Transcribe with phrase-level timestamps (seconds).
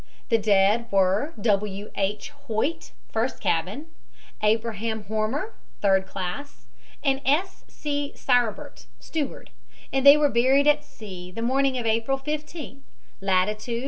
[0.29, 1.91] The dead were W.
[1.95, 2.31] H.
[2.47, 3.85] Hoyte, first cabin;
[4.41, 6.65] Abraham Hormer, third class,
[7.03, 7.65] and S.
[7.67, 8.11] C.
[8.15, 9.51] Sirbert, steward,
[9.93, 12.81] and they were buried at sea the morning of April 15th,
[13.21, 13.79] latitude 41.